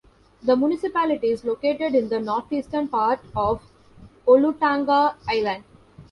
The 0.41 0.57
municipality 0.57 1.27
is 1.29 1.45
located 1.45 1.93
in 1.93 2.09
the 2.09 2.19
northeastern 2.19 2.87
part 2.87 3.19
of 3.35 3.61
Olutanga 4.27 5.13
Island. 5.29 5.63